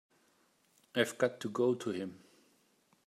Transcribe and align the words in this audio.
I've 0.95 1.15
got 1.19 1.39
to 1.41 1.49
go 1.49 1.75
to 1.75 1.91
him. 1.91 2.15